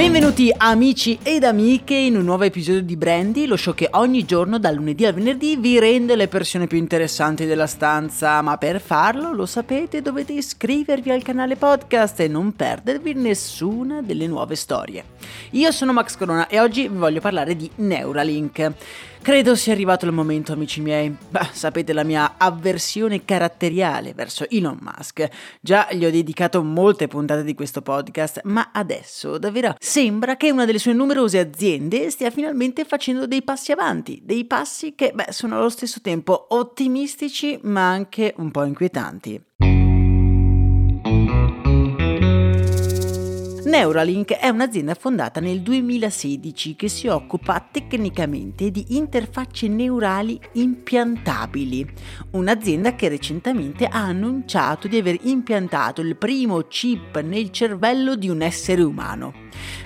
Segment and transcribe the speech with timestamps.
[0.00, 4.58] Benvenuti amici ed amiche in un nuovo episodio di Brandy, lo show che ogni giorno
[4.58, 9.34] dal lunedì al venerdì vi rende le persone più interessanti della stanza, ma per farlo,
[9.34, 15.04] lo sapete, dovete iscrivervi al canale podcast e non perdervi nessuna delle nuove storie.
[15.50, 18.72] Io sono Max Corona e oggi vi voglio parlare di Neuralink.
[19.22, 21.14] Credo sia arrivato il momento, amici miei.
[21.28, 25.28] Beh, sapete la mia avversione caratteriale verso Elon Musk.
[25.60, 30.64] Già gli ho dedicato molte puntate di questo podcast, ma adesso davvero sembra che una
[30.64, 35.58] delle sue numerose aziende stia finalmente facendo dei passi avanti, dei passi che, beh, sono
[35.58, 39.79] allo stesso tempo ottimistici ma anche un po' inquietanti.
[43.70, 51.88] Neuralink è un'azienda fondata nel 2016 che si occupa tecnicamente di interfacce neurali impiantabili.
[52.32, 58.42] Un'azienda che recentemente ha annunciato di aver impiantato il primo chip nel cervello di un
[58.42, 59.32] essere umano.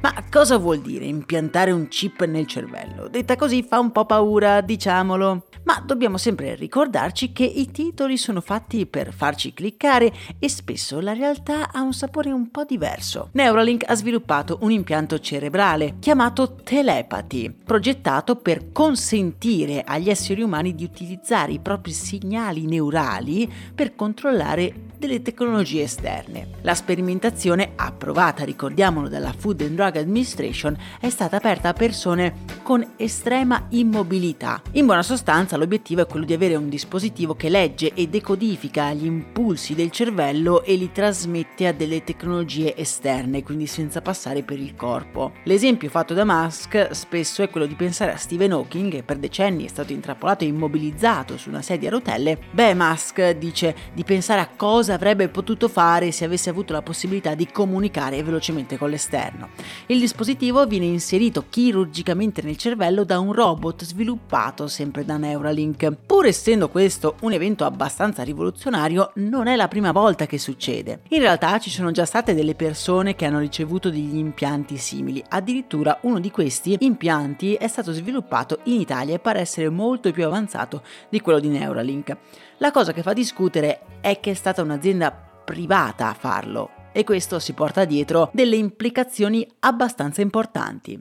[0.00, 3.08] Ma cosa vuol dire impiantare un chip nel cervello?
[3.08, 8.40] Detta così fa un po' paura, diciamolo ma dobbiamo sempre ricordarci che i titoli sono
[8.40, 13.28] fatti per farci cliccare e spesso la realtà ha un sapore un po' diverso.
[13.32, 20.84] Neuralink ha sviluppato un impianto cerebrale chiamato Telepathy, progettato per consentire agli esseri umani di
[20.84, 26.50] utilizzare i propri segnali neurali per controllare delle tecnologie esterne.
[26.60, 32.92] La sperimentazione, approvata, ricordiamolo, dalla Food and Drug Administration, è stata aperta a persone con
[32.96, 34.62] estrema immobilità.
[34.72, 39.04] In buona sostanza l'obiettivo è quello di avere un dispositivo che legge e decodifica gli
[39.04, 44.76] impulsi del cervello e li trasmette a delle tecnologie esterne, quindi senza passare per il
[44.76, 45.32] corpo.
[45.44, 49.64] L'esempio fatto da Musk spesso è quello di pensare a Stephen Hawking, che per decenni
[49.64, 52.38] è stato intrappolato e immobilizzato su una sedia a rotelle.
[52.52, 56.82] Beh, Musk dice di pensare a cosa cosa avrebbe potuto fare se avesse avuto la
[56.82, 59.50] possibilità di comunicare velocemente con l'esterno.
[59.86, 65.90] Il dispositivo viene inserito chirurgicamente nel cervello da un robot sviluppato sempre da Neuralink.
[66.06, 71.00] Pur essendo questo un evento abbastanza rivoluzionario, non è la prima volta che succede.
[71.10, 75.98] In realtà ci sono già state delle persone che hanno ricevuto degli impianti simili, addirittura
[76.02, 80.82] uno di questi impianti è stato sviluppato in Italia e pare essere molto più avanzato
[81.08, 82.16] di quello di Neuralink.
[82.62, 87.40] La cosa che fa discutere è che è stata un'azienda privata a farlo e questo
[87.40, 90.96] si porta dietro delle implicazioni abbastanza importanti.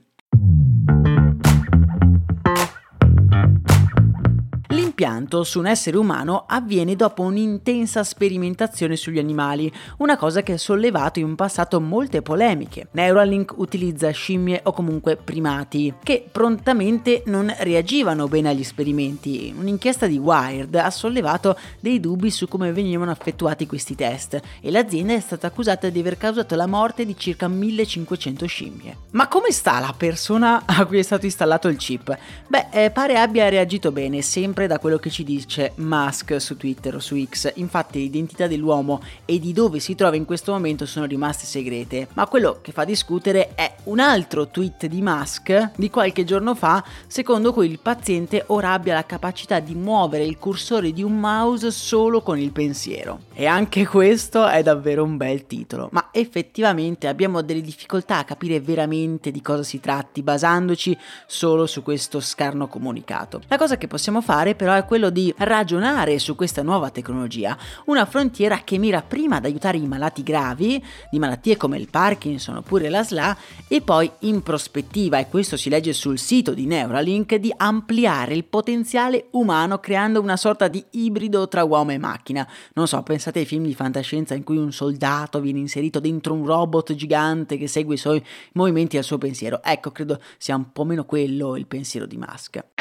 [5.02, 10.58] L'impianto su un essere umano avviene dopo un'intensa sperimentazione sugli animali, una cosa che ha
[10.60, 12.90] sollevato in passato molte polemiche.
[12.92, 19.52] Neuralink utilizza scimmie o comunque primati, che prontamente non reagivano bene agli esperimenti.
[19.58, 25.14] Un'inchiesta di Wired ha sollevato dei dubbi su come venivano effettuati questi test e l'azienda
[25.14, 28.98] è stata accusata di aver causato la morte di circa 1500 scimmie.
[29.12, 32.16] Ma come sta la persona a cui è stato installato il chip?
[32.48, 36.96] Beh, eh, pare abbia reagito bene, sempre da quello che ci dice Musk su Twitter
[36.96, 37.53] o su X.
[37.56, 42.09] Infatti l'identità dell'uomo e di dove si trova in questo momento sono rimaste segrete.
[42.13, 46.84] Ma quello che fa discutere è un altro tweet di Musk di qualche giorno fa,
[47.07, 51.72] secondo cui il paziente ora abbia la capacità di muovere il cursore di un mouse
[51.72, 53.22] solo con il pensiero.
[53.34, 58.59] E anche questo è davvero un bel titolo, ma effettivamente abbiamo delle difficoltà a capire
[58.59, 63.41] veramente di cosa si tratti basandoci solo su questo scarno comunicato.
[63.47, 68.06] La cosa che possiamo fare però è quello di ragionare su questa nuova tecnologia, una
[68.06, 72.90] frontiera che mira prima ad aiutare i malati gravi, di malattie come il Parkinson oppure
[72.90, 73.38] la SLA,
[73.68, 78.44] e poi in prospettiva, e questo si legge sul sito di Neuralink, di ampliare il
[78.44, 82.47] potenziale umano creando una sorta di ibrido tra uomo e macchina.
[82.73, 86.46] Non so, pensate ai film di fantascienza in cui un soldato viene inserito dentro un
[86.46, 88.23] robot gigante che segue i suoi
[88.53, 89.62] movimenti e il suo pensiero.
[89.64, 92.81] Ecco, credo sia un po' meno quello il pensiero di Musk.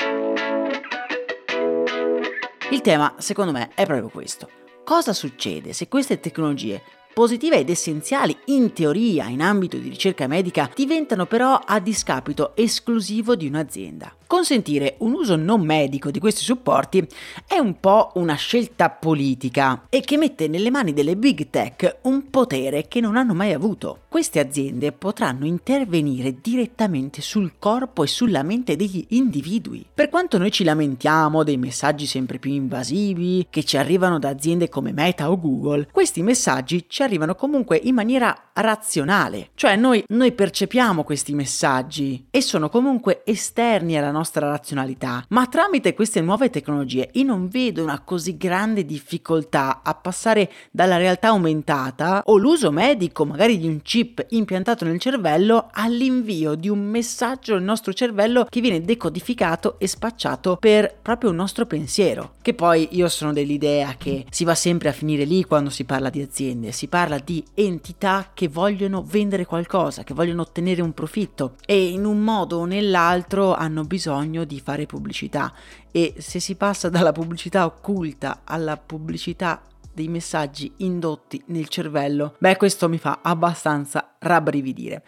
[2.71, 4.49] Il tema, secondo me, è proprio questo.
[4.85, 6.81] Cosa succede se queste tecnologie
[7.13, 13.35] positive ed essenziali in teoria in ambito di ricerca medica diventano però a discapito esclusivo
[13.35, 14.15] di un'azienda.
[14.31, 17.05] Consentire un uso non medico di questi supporti
[17.49, 22.31] è un po' una scelta politica e che mette nelle mani delle big tech un
[22.31, 24.03] potere che non hanno mai avuto.
[24.09, 29.85] Queste aziende potranno intervenire direttamente sul corpo e sulla mente degli individui.
[29.93, 34.69] Per quanto noi ci lamentiamo dei messaggi sempre più invasivi che ci arrivano da aziende
[34.69, 40.31] come Meta o Google, questi messaggi ci arrivano comunque in maniera razionale, cioè noi, noi
[40.31, 46.51] percepiamo questi messaggi e sono comunque esterni alla nostra nostra razionalità, ma tramite queste nuove
[46.51, 52.71] tecnologie io non vedo una così grande difficoltà a passare dalla realtà aumentata o l'uso
[52.71, 58.47] medico magari di un chip impiantato nel cervello all'invio di un messaggio nel nostro cervello
[58.49, 62.35] che viene decodificato e spacciato per proprio un nostro pensiero.
[62.43, 66.11] Che poi io sono dell'idea che si va sempre a finire lì quando si parla
[66.11, 71.55] di aziende, si parla di entità che vogliono vendere qualcosa, che vogliono ottenere un profitto
[71.65, 75.53] e in un modo o nell'altro hanno bisogno bisogno di fare pubblicità
[75.93, 79.63] e se si passa dalla pubblicità occulta alla pubblicità
[79.93, 85.03] dei messaggi indotti nel cervello, beh questo mi fa abbastanza rabbrividire.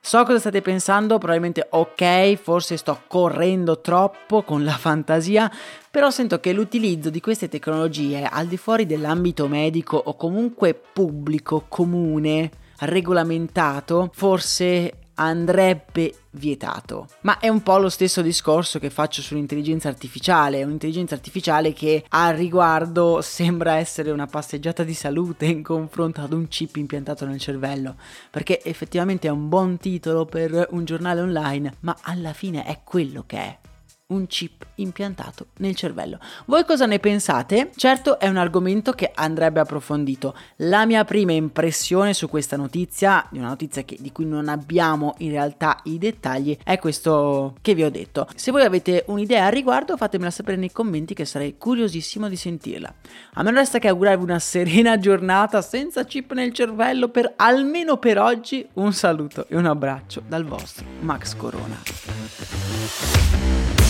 [0.00, 5.52] So cosa state pensando, probabilmente ok, forse sto correndo troppo con la fantasia,
[5.90, 11.66] però sento che l'utilizzo di queste tecnologie al di fuori dell'ambito medico o comunque pubblico,
[11.68, 12.50] comune,
[12.80, 17.08] regolamentato, forse andrebbe vietato.
[17.22, 22.34] Ma è un po' lo stesso discorso che faccio sull'intelligenza artificiale, un'intelligenza artificiale che al
[22.34, 27.96] riguardo sembra essere una passeggiata di salute in confronto ad un chip impiantato nel cervello,
[28.30, 33.24] perché effettivamente è un buon titolo per un giornale online, ma alla fine è quello
[33.26, 33.58] che è
[34.08, 36.18] un chip impiantato nel cervello.
[36.46, 37.70] Voi cosa ne pensate?
[37.76, 40.34] Certo è un argomento che andrebbe approfondito.
[40.56, 45.14] La mia prima impressione su questa notizia, di una notizia che, di cui non abbiamo
[45.18, 48.26] in realtà i dettagli, è questo che vi ho detto.
[48.34, 52.94] Se voi avete un'idea al riguardo fatemela sapere nei commenti che sarei curiosissimo di sentirla.
[53.34, 57.98] A me non resta che augurarvi una serena giornata senza chip nel cervello per almeno
[57.98, 58.66] per oggi.
[58.74, 61.76] Un saluto e un abbraccio dal vostro Max Corona.